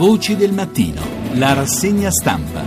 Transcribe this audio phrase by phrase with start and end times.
[0.00, 1.02] Voci del mattino,
[1.34, 2.64] la rassegna stampa.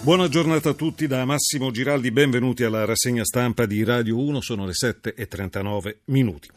[0.00, 4.66] Buona giornata a tutti da Massimo Giraldi, benvenuti alla rassegna stampa di Radio 1, sono
[4.66, 6.48] le 7.39 minuti.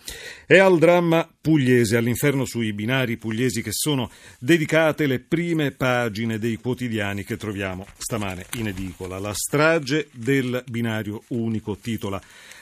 [0.47, 6.55] È al dramma pugliese, all'inferno sui binari pugliesi che sono dedicate le prime pagine dei
[6.55, 9.19] quotidiani che troviamo stamane in edicola.
[9.19, 12.19] La strage del binario unico titola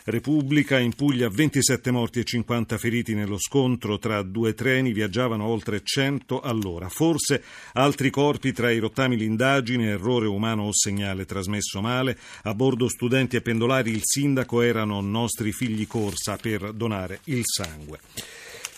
[0.07, 5.81] Repubblica in Puglia 27 morti e 50 feriti nello scontro tra due treni, viaggiavano oltre
[5.83, 6.89] 100 all'ora.
[6.89, 7.41] Forse
[7.73, 12.19] altri corpi tra i rottami l'indagine, errore umano o segnale trasmesso male.
[12.43, 17.97] A bordo studenti e pendolari il sindaco erano nostri figli corsa per donare il sangue.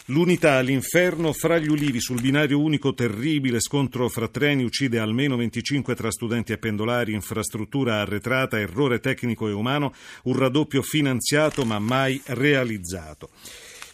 [0.09, 5.95] L'unità, l'inferno fra gli ulivi sul binario unico terribile, scontro fra treni uccide almeno 25
[5.95, 9.93] tra studenti e pendolari, infrastruttura arretrata, errore tecnico e umano,
[10.23, 13.31] un raddoppio finanziato ma mai realizzato.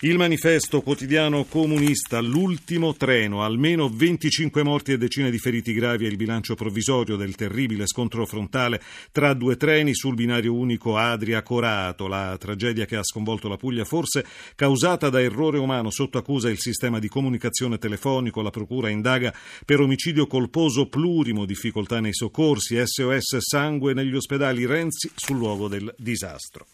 [0.06, 6.10] Il manifesto quotidiano comunista, l'ultimo treno, almeno 25 morti e decine di feriti gravi è
[6.10, 8.82] il bilancio provvisorio del terribile scontro frontale
[9.14, 14.26] tra due treni sul binario unico Adria-Corato, la tragedia che ha sconvolto la Puglia, forse
[14.56, 19.34] causata da errore umano sotto accusa il sistema di comunicazione telefonico, la procura indaga
[19.66, 25.96] per omicidio colposo plurimo, difficoltà nei soccorsi, SOS sangue negli ospedali, Renzi sul luogo del
[25.98, 26.68] disastro.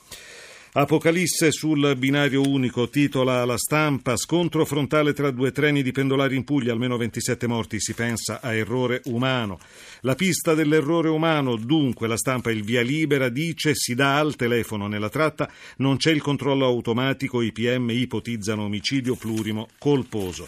[0.71, 6.43] Apocalisse sul binario unico, titola la stampa, scontro frontale tra due treni di pendolari in
[6.43, 9.57] Puglia, almeno 27 morti, si pensa a errore umano.
[10.01, 14.87] La pista dell'errore umano, dunque la stampa il via libera, dice si dà al telefono
[14.87, 20.47] nella tratta, non c'è il controllo automatico, i PM ipotizzano omicidio plurimo colposo.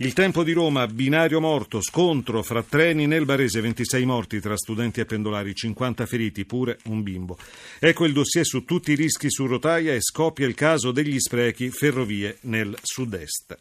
[0.00, 5.00] Il tempo di Roma, binario morto, scontro fra treni nel Barese, 26 morti tra studenti
[5.00, 7.36] e pendolari, 50 feriti, pure un bimbo.
[7.80, 11.70] Ecco il dossier su tutti i rischi su rotaia e scoppia il caso degli sprechi
[11.70, 13.58] ferrovie nel sud-est.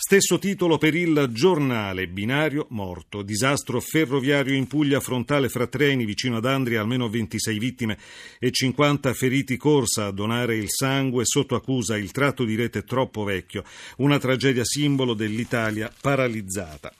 [0.00, 6.36] Stesso titolo per il giornale, binario morto, disastro ferroviario in Puglia, frontale fra treni vicino
[6.36, 7.98] ad Andria, almeno 26 vittime
[8.38, 13.24] e 50 feriti corsa a donare il sangue sotto accusa il tratto di rete troppo
[13.24, 13.64] vecchio,
[13.96, 16.92] una tragedia simbolo dell'Italia paralizzata.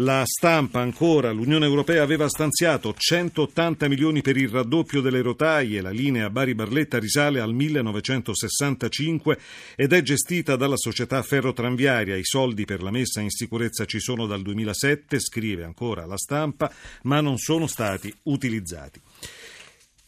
[0.00, 5.90] La stampa ancora, l'Unione Europea aveva stanziato 180 milioni per il raddoppio delle rotaie, la
[5.90, 9.38] linea Bari-Barletta risale al 1965
[9.74, 12.14] ed è gestita dalla società ferrotranviaria.
[12.14, 16.72] I soldi per la messa in sicurezza ci sono dal 2007, scrive ancora la stampa,
[17.02, 19.00] ma non sono stati utilizzati.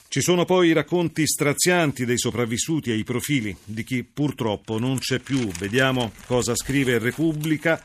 [0.07, 4.99] Ci sono poi i racconti strazianti dei sopravvissuti e i profili di chi purtroppo non
[4.99, 5.49] c'è più.
[5.59, 7.81] Vediamo cosa scrive Repubblica.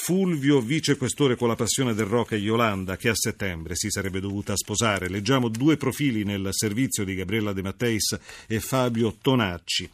[0.00, 4.56] Fulvio, vicequestore con la passione del rock e Yolanda, che a settembre si sarebbe dovuta
[4.56, 5.08] sposare.
[5.08, 9.90] Leggiamo due profili nel servizio di Gabriella De Matteis e Fabio Tonacci.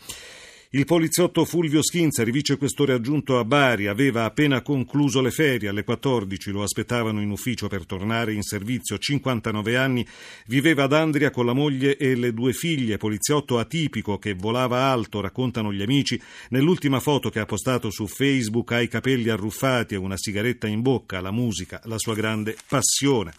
[0.74, 5.68] Il poliziotto Fulvio Schinzari, vicequestore aggiunto a Bari, aveva appena concluso le ferie.
[5.68, 8.98] Alle 14 lo aspettavano in ufficio per tornare in servizio.
[8.98, 10.04] 59 anni,
[10.48, 12.96] viveva ad Andria con la moglie e le due figlie.
[12.96, 16.20] Poliziotto atipico che volava alto, raccontano gli amici.
[16.48, 20.82] Nell'ultima foto che ha postato su Facebook ha i capelli arruffati e una sigaretta in
[20.82, 21.20] bocca.
[21.20, 23.32] La musica, la sua grande passione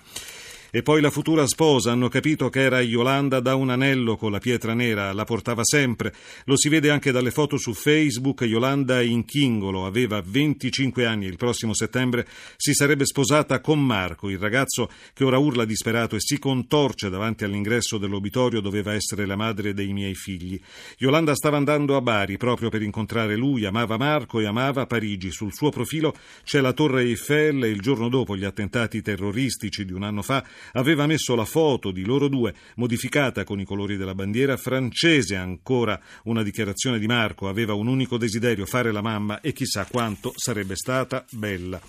[0.76, 4.40] e poi la futura sposa hanno capito che era Yolanda da un anello con la
[4.40, 6.14] pietra nera, la portava sempre.
[6.48, 8.42] Lo si vede anche dalle foto su Facebook.
[8.42, 12.28] Yolanda in Chingolo aveva 25 anni e il prossimo settembre
[12.58, 17.46] si sarebbe sposata con Marco, il ragazzo che ora urla disperato e si contorce davanti
[17.46, 20.60] all'ingresso dell'obitorio doveva essere la madre dei miei figli.
[20.98, 25.32] Yolanda stava andando a Bari proprio per incontrare lui, amava Marco e amava Parigi.
[25.32, 26.14] Sul suo profilo
[26.44, 30.44] c'è la Torre Eiffel e il giorno dopo gli attentati terroristici di un anno fa
[30.74, 35.36] aveva messo la foto di loro due, modificata con i colori della bandiera francese.
[35.36, 40.34] Ancora una dichiarazione di Marco, aveva un unico desiderio, fare la mamma e chissà quanto
[40.36, 41.80] sarebbe stata bella.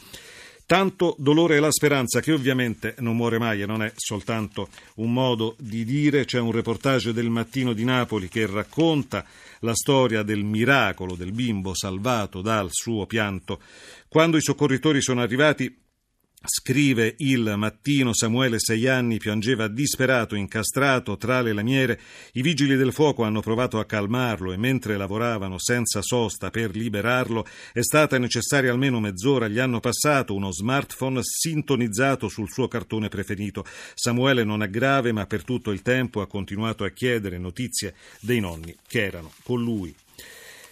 [0.66, 5.12] Tanto dolore e la speranza che ovviamente non muore mai e non è soltanto un
[5.12, 6.24] modo di dire.
[6.24, 9.24] C'è un reportage del mattino di Napoli che racconta
[9.60, 13.60] la storia del miracolo del bimbo salvato dal suo pianto.
[14.08, 15.72] Quando i soccorritori sono arrivati
[16.46, 22.00] Scrive il mattino Samuele, sei anni, piangeva disperato, incastrato tra le lamiere.
[22.32, 27.44] I vigili del fuoco hanno provato a calmarlo e mentre lavoravano senza sosta per liberarlo
[27.72, 29.48] è stata necessaria almeno mezz'ora.
[29.48, 33.64] Gli hanno passato uno smartphone sintonizzato sul suo cartone preferito.
[33.94, 38.40] Samuele non è grave, ma per tutto il tempo ha continuato a chiedere notizie dei
[38.40, 39.94] nonni che erano con lui.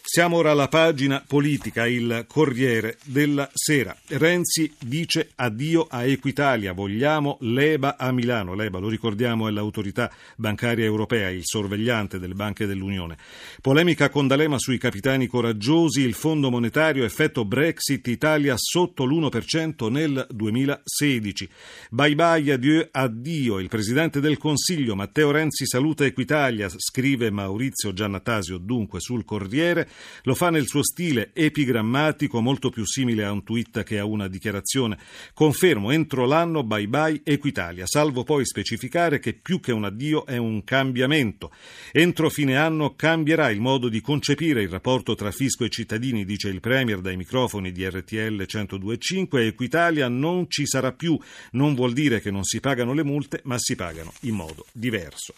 [0.06, 3.96] Siamo ora alla pagina politica, il Corriere della Sera.
[4.08, 8.54] Renzi dice addio a Equitalia, vogliamo l'EBA a Milano.
[8.54, 13.16] L'EBA, lo ricordiamo, è l'autorità bancaria europea, il sorvegliante delle banche dell'Unione.
[13.62, 20.26] Polemica con D'Alema sui capitani coraggiosi, il Fondo monetario, effetto Brexit, Italia sotto l'1% nel
[20.30, 21.48] 2016.
[21.90, 23.58] Bye bye, adieu, addio.
[23.58, 29.88] Il Presidente del Consiglio, Matteo Renzi, saluta Equitalia, scrive Maurizio Giannatasio, dunque sul Corriere.
[30.22, 34.28] Lo fa nel suo stile epigrammatico, molto più simile a un tweet che a una
[34.28, 34.98] dichiarazione.
[35.34, 40.36] Confermo, entro l'anno bye bye Equitalia, salvo poi specificare che più che un addio è
[40.36, 41.52] un cambiamento.
[41.92, 46.48] Entro fine anno cambierà il modo di concepire il rapporto tra fisco e cittadini, dice
[46.48, 49.38] il Premier dai microfoni di RTL 102.5.
[49.46, 51.18] Equitalia non ci sarà più.
[51.52, 55.34] Non vuol dire che non si pagano le multe, ma si pagano in modo diverso.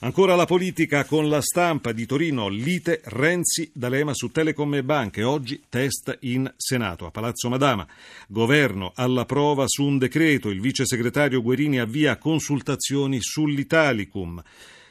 [0.00, 5.24] Ancora la politica con la stampa di Torino, lite Renzi D'Alema su Telecom e banche,
[5.24, 7.84] oggi test in Senato a Palazzo Madama.
[8.28, 14.40] Governo alla prova su un decreto, il vice segretario Guerini avvia consultazioni sull'Italicum.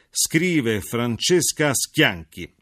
[0.09, 2.56] Scrive Francesca Schianchi.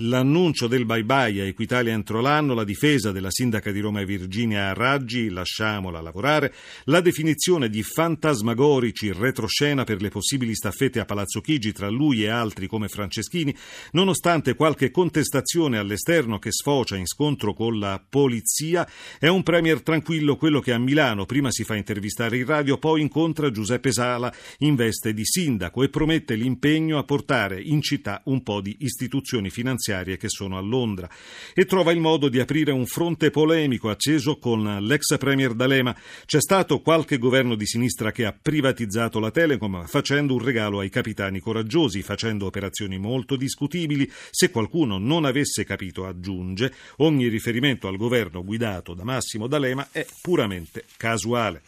[0.00, 4.74] L'annuncio del bye bye a Equitalia entro l'anno, la difesa della sindaca di Roma Virginia
[4.74, 6.52] Raggi, lasciamola lavorare,
[6.84, 12.28] la definizione di fantasmagorici retroscena per le possibili staffette a Palazzo Chigi tra lui e
[12.28, 13.56] altri come Franceschini,
[13.92, 18.86] nonostante qualche contestazione all'esterno che sfocia in scontro con la polizia,
[19.18, 23.00] è un premier tranquillo quello che a Milano prima si fa intervistare in radio, poi
[23.00, 28.42] incontra Giuseppe Sala in veste di sindaco e promette l'impegno a portare in città un
[28.42, 31.08] po' di istituzioni finanziarie finanziarie che sono a Londra
[31.54, 35.96] e trova il modo di aprire un fronte polemico acceso con l'ex premier D'Alema.
[36.26, 40.90] C'è stato qualche governo di sinistra che ha privatizzato la Telecom facendo un regalo ai
[40.90, 44.10] capitani coraggiosi, facendo operazioni molto discutibili.
[44.30, 50.06] Se qualcuno non avesse capito, aggiunge, ogni riferimento al governo guidato da Massimo D'Alema è
[50.20, 51.62] puramente casuale.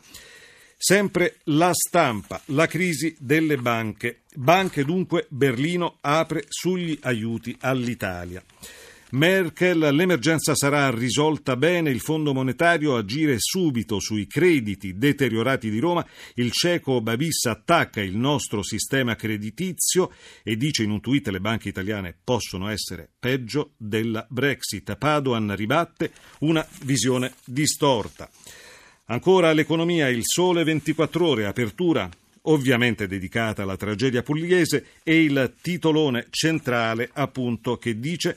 [0.82, 4.22] Sempre la stampa, la crisi delle banche.
[4.34, 8.42] Banche dunque, Berlino apre sugli aiuti all'Italia.
[9.10, 16.06] Merkel, l'emergenza sarà risolta bene, il Fondo monetario agire subito sui crediti deteriorati di Roma,
[16.36, 20.10] il cieco Babis attacca il nostro sistema creditizio
[20.42, 24.96] e dice in un tweet le banche italiane possono essere peggio della Brexit.
[24.96, 28.30] Padoan ribatte una visione distorta.
[29.10, 32.08] Ancora l'economia, il sole 24 ore, apertura
[32.42, 38.36] ovviamente dedicata alla tragedia pugliese e il titolone centrale appunto che dice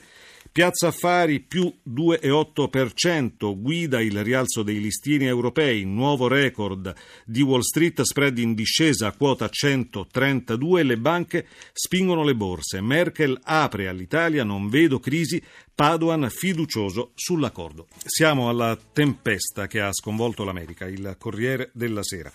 [0.54, 8.00] Piazza Affari più 2,8%, guida il rialzo dei listini europei, nuovo record di Wall Street,
[8.02, 14.68] spread in discesa a quota 132, le banche spingono le borse, Merkel apre all'Italia, non
[14.68, 15.42] vedo crisi,
[15.74, 17.88] Padoan fiducioso sull'accordo.
[18.04, 22.30] Siamo alla tempesta che ha sconvolto l'America, il Corriere della Sera.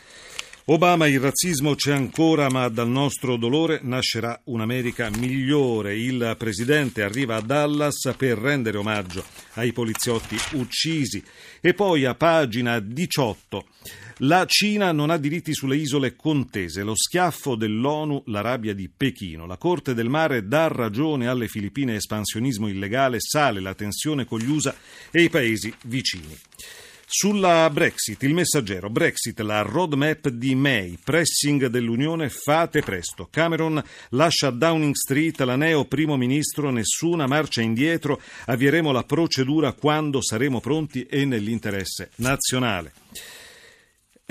[0.72, 5.98] Obama, il razzismo c'è ancora, ma dal nostro dolore nascerà un'America migliore.
[5.98, 11.24] Il presidente arriva a Dallas per rendere omaggio ai poliziotti uccisi.
[11.60, 13.66] E poi a pagina 18.
[14.20, 19.48] La Cina non ha diritti sulle isole contese, lo schiaffo dell'ONU, la rabbia di Pechino.
[19.48, 24.48] La Corte del Mare dà ragione alle Filippine espansionismo illegale, sale la tensione con gli
[24.52, 24.76] USA
[25.10, 26.38] e i paesi vicini.
[27.12, 33.28] Sulla Brexit, il messaggero, Brexit, la roadmap di May, pressing dell'Unione, fate presto.
[33.32, 40.22] Cameron lascia Downing Street, la neo primo ministro, nessuna marcia indietro, avvieremo la procedura quando
[40.22, 42.94] saremo pronti e nell'interesse nazionale.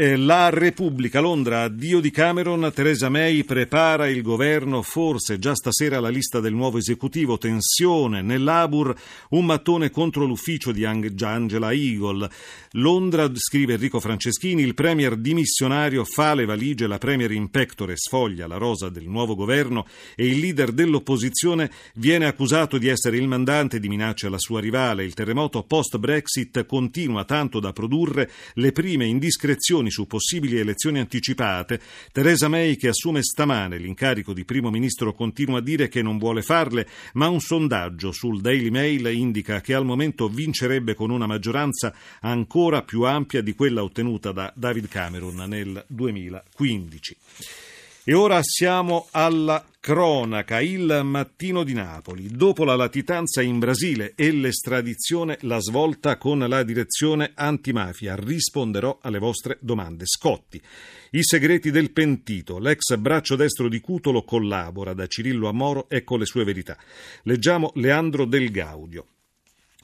[0.01, 6.09] La Repubblica, Londra, addio di Cameron, Theresa May prepara il governo, forse già stasera la
[6.09, 8.95] lista del nuovo esecutivo, tensione nell'Abur,
[9.31, 12.31] un mattone contro l'ufficio di Angela Eagle.
[12.73, 18.47] Londra, scrive Enrico Franceschini, il premier dimissionario fa le valigie, la premier in pectore sfoglia
[18.47, 23.81] la rosa del nuovo governo e il leader dell'opposizione viene accusato di essere il mandante
[23.81, 25.03] di minacce alla sua rivale.
[25.03, 31.81] Il terremoto post-Brexit continua tanto da produrre le prime indiscrezioni su possibili elezioni anticipate,
[32.13, 36.43] Theresa May, che assume stamane l'incarico di primo ministro, continua a dire che non vuole
[36.43, 41.95] farle, ma un sondaggio sul Daily Mail indica che al momento vincerebbe con una maggioranza
[42.21, 47.17] ancora più ampia di quella ottenuta da David Cameron nel 2015.
[48.09, 52.29] E ora siamo alla cronaca, il mattino di Napoli.
[52.29, 58.17] Dopo la latitanza in Brasile e l'estradizione, la svolta con la direzione antimafia.
[58.17, 60.07] Risponderò alle vostre domande.
[60.07, 60.59] Scotti.
[61.11, 62.59] I segreti del pentito.
[62.59, 65.91] L'ex braccio destro di Cutolo collabora da Cirillo a Moro.
[65.91, 66.79] Ecco le sue verità.
[67.25, 69.18] Leggiamo Leandro Del Gaudio.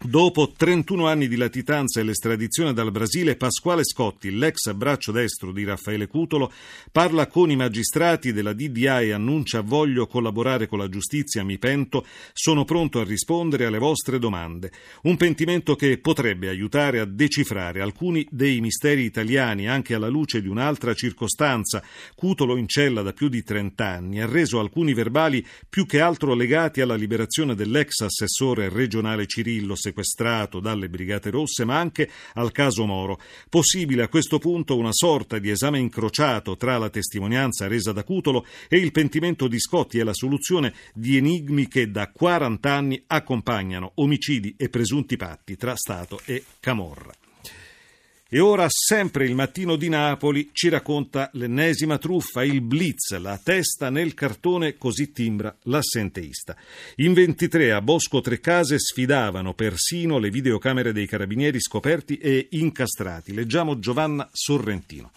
[0.02, 5.64] Dopo 31 anni di latitanza e l'estradizione dal Brasile, Pasquale Scotti, l'ex braccio destro di
[5.64, 6.52] Raffaele Cutolo,
[6.92, 12.04] parla con i magistrati della DDA e annuncia voglio collaborare con la giustizia, mi pento,
[12.34, 14.72] sono pronto a rispondere alle vostre domande.
[15.04, 20.48] Un pentimento che potrebbe aiutare a decifrare alcuni dei misteri italiani anche alla luce di
[20.48, 21.82] un'altra circostanza.
[22.14, 26.34] Cutolo in cella da più di 30 anni ha reso alcuni verbali più che altro
[26.34, 32.86] legati alla liberazione dell'ex assessore regionale Cirillo, sequestrato dalle Brigate Rosse, ma anche al caso
[32.86, 33.20] Moro.
[33.48, 38.46] Possibile a questo punto una sorta di esame incrociato tra la testimonianza resa da Cutolo
[38.68, 43.92] e il pentimento di Scotti e la soluzione di enigmi che da 40 anni accompagnano
[43.96, 47.23] omicidi e presunti patti tra Stato e Camorra.
[48.34, 53.90] E ora sempre il mattino di Napoli ci racconta l'ennesima truffa, il blitz, la testa
[53.90, 56.56] nel cartone, così timbra l'assenteista.
[56.96, 63.32] In 23 a Bosco Trecase sfidavano persino le videocamere dei carabinieri scoperti e incastrati.
[63.32, 65.12] Leggiamo Giovanna Sorrentino.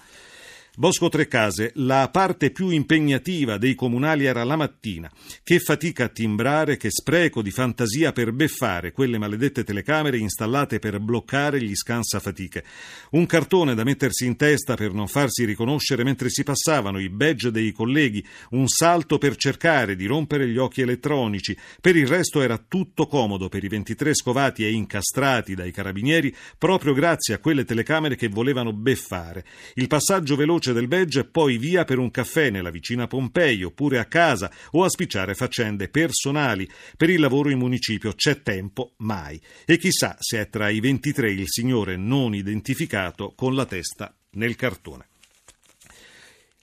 [0.79, 5.11] Bosco Trecase, la parte più impegnativa dei comunali era la mattina.
[5.41, 10.99] Che fatica a timbrare, che spreco di fantasia per beffare quelle maledette telecamere installate per
[10.99, 12.63] bloccare gli scansafatiche.
[13.09, 17.49] Un cartone da mettersi in testa per non farsi riconoscere mentre si passavano i badge
[17.49, 21.57] dei colleghi, un salto per cercare di rompere gli occhi elettronici.
[21.81, 26.93] Per il resto era tutto comodo per i 23 scovati e incastrati dai carabinieri proprio
[26.93, 29.43] grazie a quelle telecamere che volevano beffare.
[29.73, 33.99] Il passaggio veloce veloce del badge, poi via per un caffè nella vicina Pompei oppure
[33.99, 36.67] a casa o a spicciare faccende personali.
[36.95, 39.39] Per il lavoro in municipio c'è tempo mai.
[39.65, 44.55] E chissà se è tra i 23 il signore non identificato con la testa nel
[44.55, 45.07] cartone.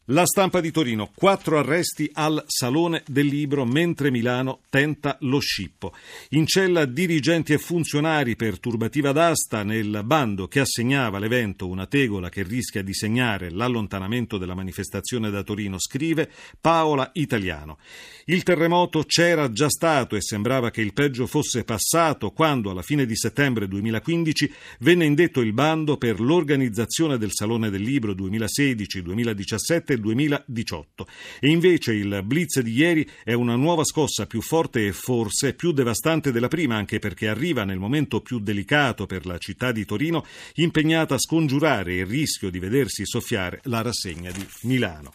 [0.09, 5.95] La stampa di Torino, quattro arresti al Salone del Libro mentre Milano tenta lo scippo.
[6.31, 12.29] In cella dirigenti e funzionari per turbativa d'asta nel bando che assegnava l'evento una tegola
[12.29, 16.31] che rischia di segnare l'allontanamento della manifestazione da Torino, scrive
[16.61, 17.79] Paola Italiano.
[18.27, 23.07] Il terremoto c'era già stato e sembrava che il peggio fosse passato quando alla fine
[23.07, 30.01] di settembre 2015 venne indetto il bando per l'organizzazione del Salone del Libro 2016-2017 il
[30.01, 31.07] 2018.
[31.41, 35.73] E invece il blitz di ieri è una nuova scossa più forte e forse più
[35.73, 40.25] devastante della prima, anche perché arriva nel momento più delicato per la città di Torino,
[40.55, 45.15] impegnata a scongiurare il rischio di vedersi soffiare la rassegna di Milano.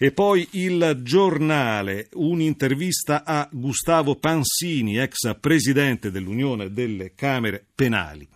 [0.00, 8.28] E poi il giornale, un'intervista a Gustavo Pansini, ex presidente dell'Unione delle Camere Penali.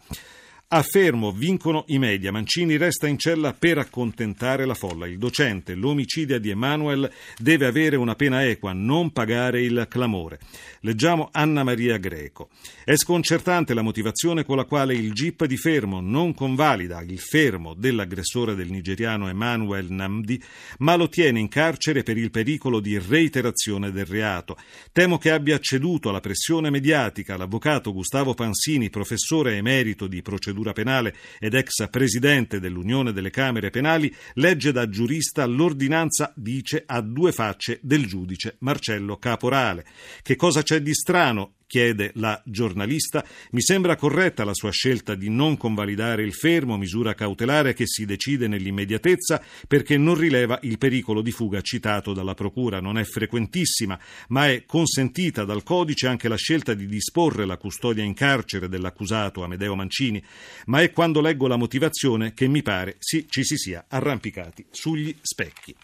[0.74, 2.32] A Fermo vincono i media.
[2.32, 5.06] Mancini resta in cella per accontentare la folla.
[5.06, 10.38] Il docente, l'omicidia di Emanuel, deve avere una pena equa, non pagare il clamore.
[10.80, 12.48] Leggiamo Anna Maria Greco.
[12.84, 17.74] È sconcertante la motivazione con la quale il GIP di Fermo non convalida il fermo
[17.74, 20.42] dell'aggressore del nigeriano Emanuel Namdi,
[20.78, 24.56] ma lo tiene in carcere per il pericolo di reiterazione del reato.
[24.90, 30.72] Temo che abbia ceduto alla pressione mediatica l'avvocato Gustavo Pansini, professore emerito di procedura procedura
[30.72, 37.32] penale ed ex presidente dell'Unione delle Camere Penali, legge da giurista l'ordinanza dice a due
[37.32, 39.84] facce del giudice Marcello Caporale.
[40.22, 43.24] Che cosa c'è di strano chiede la giornalista.
[43.52, 48.04] Mi sembra corretta la sua scelta di non convalidare il fermo, misura cautelare che si
[48.04, 52.82] decide nell'immediatezza perché non rileva il pericolo di fuga citato dalla Procura.
[52.82, 53.98] Non è frequentissima,
[54.28, 59.42] ma è consentita dal codice anche la scelta di disporre la custodia in carcere dell'accusato
[59.42, 60.22] Amedeo Mancini.
[60.66, 65.74] Ma è quando leggo la motivazione che mi pare ci si sia arrampicati sugli specchi.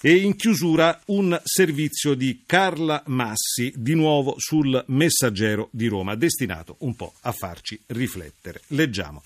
[0.00, 6.76] E in chiusura un servizio di Carla Massi, di nuovo sul Messaggero di Roma, destinato
[6.80, 8.60] un po' a farci riflettere.
[8.68, 9.22] Leggiamo.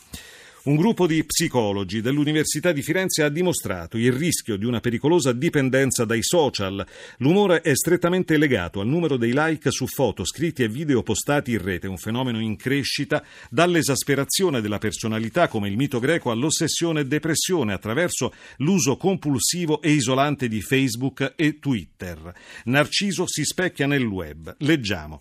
[0.64, 6.04] Un gruppo di psicologi dell'Università di Firenze ha dimostrato il rischio di una pericolosa dipendenza
[6.04, 6.86] dai social.
[7.16, 11.62] L'umore è strettamente legato al numero dei like su foto, scritti e video postati in
[11.62, 17.72] rete, un fenomeno in crescita dall'esasperazione della personalità come il mito greco all'ossessione e depressione
[17.72, 22.32] attraverso l'uso compulsivo e isolante di Facebook e Twitter.
[22.66, 24.54] Narciso si specchia nel web.
[24.58, 25.18] Leggiamo.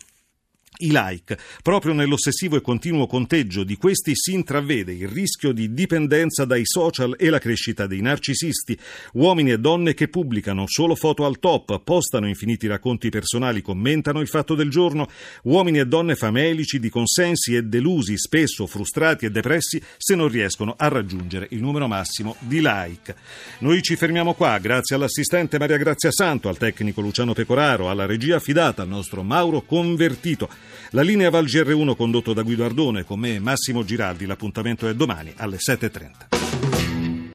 [0.82, 1.38] I like.
[1.62, 7.16] Proprio nell'ossessivo e continuo conteggio di questi si intravede il rischio di dipendenza dai social
[7.18, 8.78] e la crescita dei narcisisti,
[9.14, 14.28] uomini e donne che pubblicano solo foto al top, postano infiniti racconti personali, commentano il
[14.28, 15.08] fatto del giorno,
[15.44, 20.76] uomini e donne famelici di consensi e delusi, spesso frustrati e depressi se non riescono
[20.78, 23.16] a raggiungere il numero massimo di like.
[23.60, 28.38] Noi ci fermiamo qua, grazie all'assistente Maria Grazia Santo, al tecnico Luciano Pecoraro, alla regia
[28.38, 30.61] affidata al nostro Mauro Convertito.
[30.92, 34.26] La linea Val GR1 condotto da Guido Ardone con me Massimo Giraldi.
[34.26, 36.41] L'appuntamento è domani alle 7.30.